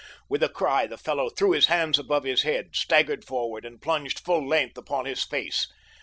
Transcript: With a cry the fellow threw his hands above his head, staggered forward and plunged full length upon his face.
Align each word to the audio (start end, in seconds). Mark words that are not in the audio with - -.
With 0.27 0.41
a 0.41 0.49
cry 0.49 0.87
the 0.87 0.97
fellow 0.97 1.29
threw 1.29 1.51
his 1.51 1.67
hands 1.67 1.99
above 1.99 2.23
his 2.23 2.41
head, 2.41 2.75
staggered 2.75 3.23
forward 3.23 3.65
and 3.65 3.79
plunged 3.79 4.17
full 4.17 4.43
length 4.47 4.75
upon 4.79 5.05
his 5.05 5.23
face. 5.23 5.67